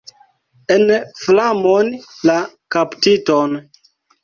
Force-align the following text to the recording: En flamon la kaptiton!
En 0.75 0.93
flamon 1.25 1.93
la 2.31 2.39
kaptiton! 2.79 3.57